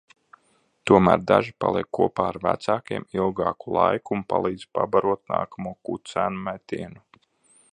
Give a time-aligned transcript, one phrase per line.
[0.91, 7.07] Tomēr daži paliek kopā ar vecākiem ilgāku laiku un palīdz pabarot nākamo kucēnu metienu.